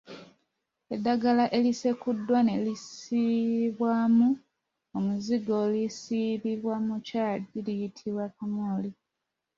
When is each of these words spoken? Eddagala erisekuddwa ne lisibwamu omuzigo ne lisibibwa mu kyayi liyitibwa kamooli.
Eddagala 0.95 1.45
erisekuddwa 1.57 2.37
ne 2.43 2.55
lisibwamu 2.65 4.29
omuzigo 4.97 5.55
ne 5.65 5.69
lisibibwa 5.75 6.75
mu 6.87 6.95
kyayi 7.07 7.59
liyitibwa 7.65 8.25
kamooli. 8.35 8.91